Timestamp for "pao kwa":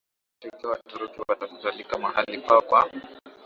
2.37-2.89